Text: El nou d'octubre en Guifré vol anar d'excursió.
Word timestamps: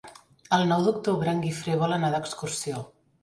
El 0.55 0.63
nou 0.69 0.85
d'octubre 0.87 1.35
en 1.37 1.43
Guifré 1.45 1.77
vol 1.83 1.93
anar 1.99 2.11
d'excursió. 2.15 2.83